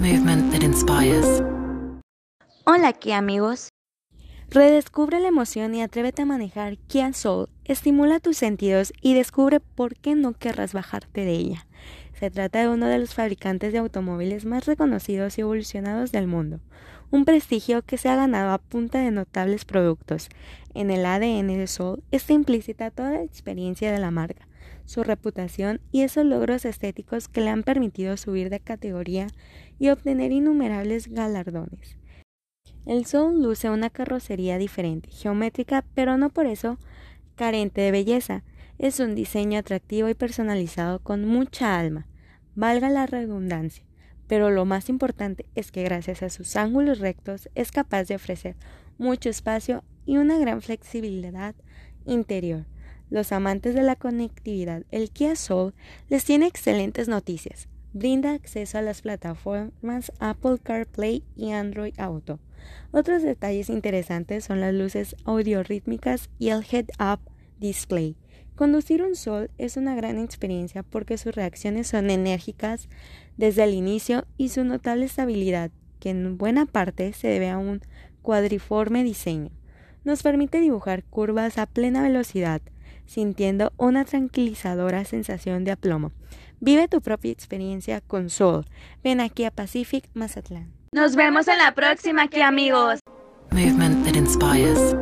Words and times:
Movement 0.00 0.50
that 0.52 0.62
inspires. 0.62 1.42
Hola 2.64 2.88
aquí 2.88 3.12
amigos. 3.12 3.68
Redescubre 4.52 5.20
la 5.20 5.28
emoción 5.28 5.76
y 5.76 5.82
atrévete 5.82 6.22
a 6.22 6.26
manejar 6.26 6.76
Kia 6.88 7.12
Soul. 7.12 7.48
Estimula 7.64 8.18
tus 8.18 8.36
sentidos 8.36 8.92
y 9.00 9.14
descubre 9.14 9.60
por 9.60 9.94
qué 9.94 10.16
no 10.16 10.32
querrás 10.32 10.72
bajarte 10.72 11.24
de 11.24 11.30
ella. 11.30 11.66
Se 12.18 12.32
trata 12.32 12.58
de 12.58 12.68
uno 12.68 12.86
de 12.86 12.98
los 12.98 13.14
fabricantes 13.14 13.72
de 13.72 13.78
automóviles 13.78 14.46
más 14.46 14.66
reconocidos 14.66 15.38
y 15.38 15.42
evolucionados 15.42 16.10
del 16.10 16.26
mundo, 16.26 16.58
un 17.12 17.24
prestigio 17.24 17.82
que 17.82 17.96
se 17.96 18.08
ha 18.08 18.16
ganado 18.16 18.50
a 18.50 18.58
punta 18.58 18.98
de 18.98 19.12
notables 19.12 19.64
productos. 19.64 20.28
En 20.74 20.90
el 20.90 21.06
ADN 21.06 21.46
de 21.46 21.68
Soul 21.68 22.02
está 22.10 22.32
implícita 22.32 22.90
toda 22.90 23.12
la 23.12 23.22
experiencia 23.22 23.92
de 23.92 24.00
la 24.00 24.10
marca, 24.10 24.48
su 24.84 25.04
reputación 25.04 25.80
y 25.92 26.02
esos 26.02 26.24
logros 26.24 26.64
estéticos 26.64 27.28
que 27.28 27.40
le 27.40 27.50
han 27.50 27.62
permitido 27.62 28.16
subir 28.16 28.50
de 28.50 28.58
categoría 28.58 29.28
y 29.78 29.90
obtener 29.90 30.32
innumerables 30.32 31.06
galardones. 31.06 31.99
El 32.86 33.06
Soul 33.06 33.42
luce 33.42 33.70
una 33.70 33.90
carrocería 33.90 34.58
diferente, 34.58 35.10
geométrica, 35.10 35.84
pero 35.94 36.16
no 36.16 36.30
por 36.30 36.46
eso 36.46 36.78
carente 37.34 37.80
de 37.80 37.90
belleza. 37.90 38.42
Es 38.78 39.00
un 39.00 39.14
diseño 39.14 39.58
atractivo 39.58 40.08
y 40.08 40.14
personalizado 40.14 41.00
con 41.00 41.26
mucha 41.26 41.78
alma, 41.78 42.06
valga 42.54 42.88
la 42.88 43.06
redundancia. 43.06 43.84
Pero 44.26 44.50
lo 44.50 44.64
más 44.64 44.88
importante 44.88 45.46
es 45.54 45.72
que 45.72 45.82
gracias 45.82 46.22
a 46.22 46.30
sus 46.30 46.56
ángulos 46.56 46.98
rectos 46.98 47.50
es 47.54 47.72
capaz 47.72 48.04
de 48.04 48.14
ofrecer 48.14 48.56
mucho 48.96 49.28
espacio 49.28 49.82
y 50.06 50.18
una 50.18 50.38
gran 50.38 50.62
flexibilidad 50.62 51.54
interior. 52.06 52.64
Los 53.10 53.32
amantes 53.32 53.74
de 53.74 53.82
la 53.82 53.96
conectividad, 53.96 54.84
el 54.90 55.10
Kia 55.10 55.34
Soul 55.34 55.74
les 56.08 56.24
tiene 56.24 56.46
excelentes 56.46 57.08
noticias. 57.08 57.68
Brinda 57.92 58.32
acceso 58.32 58.78
a 58.78 58.82
las 58.82 59.02
plataformas 59.02 60.12
Apple 60.18 60.58
CarPlay 60.62 61.24
y 61.36 61.52
Android 61.52 61.94
Auto 61.98 62.38
otros 62.92 63.22
detalles 63.22 63.70
interesantes 63.70 64.44
son 64.44 64.60
las 64.60 64.74
luces 64.74 65.16
audiorítmicas 65.24 66.30
y 66.38 66.48
el 66.48 66.64
head-up 66.70 67.20
display. 67.58 68.16
Conducir 68.56 69.02
un 69.02 69.14
Sol 69.14 69.50
es 69.58 69.76
una 69.76 69.94
gran 69.94 70.18
experiencia 70.18 70.82
porque 70.82 71.16
sus 71.16 71.34
reacciones 71.34 71.86
son 71.86 72.10
enérgicas 72.10 72.88
desde 73.36 73.64
el 73.64 73.74
inicio 73.74 74.26
y 74.36 74.48
su 74.50 74.64
notable 74.64 75.06
estabilidad, 75.06 75.70
que 75.98 76.10
en 76.10 76.36
buena 76.36 76.66
parte 76.66 77.12
se 77.12 77.28
debe 77.28 77.48
a 77.48 77.58
un 77.58 77.80
cuadriforme 78.22 79.02
diseño. 79.02 79.50
Nos 80.04 80.22
permite 80.22 80.60
dibujar 80.60 81.04
curvas 81.04 81.58
a 81.58 81.66
plena 81.66 82.02
velocidad, 82.02 82.60
sintiendo 83.10 83.72
una 83.76 84.04
tranquilizadora 84.04 85.04
sensación 85.04 85.64
de 85.64 85.72
aplomo. 85.72 86.12
Vive 86.60 86.86
tu 86.86 87.00
propia 87.00 87.32
experiencia 87.32 88.00
con 88.00 88.30
Sol. 88.30 88.66
Ven 89.02 89.20
aquí 89.20 89.44
a 89.44 89.50
Pacific 89.50 90.08
Mazatlán. 90.14 90.70
Nos 90.92 91.16
vemos 91.16 91.48
en 91.48 91.58
la 91.58 91.74
próxima 91.74 92.22
aquí 92.22 92.40
amigos. 92.40 93.00
Movement 93.50 94.04
that 94.04 94.14
inspires. 94.14 94.94